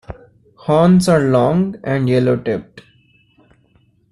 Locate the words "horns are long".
0.55-1.75